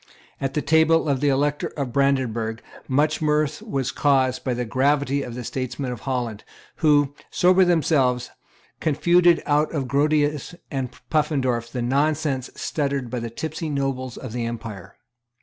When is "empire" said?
14.47-14.95